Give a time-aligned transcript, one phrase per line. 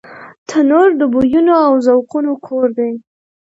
[0.47, 2.91] تنور د بویونو او ذوقونو کور دی